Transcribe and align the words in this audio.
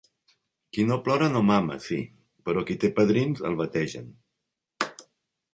Qui 0.77 0.85
no 0.91 0.95
plora 1.07 1.27
no 1.33 1.43
mama, 1.49 1.77
sí; 1.89 1.99
però 2.49 2.65
qui 2.71 2.79
té 2.85 2.93
padrins, 3.01 3.45
el 3.51 3.59
bategen. 3.63 4.09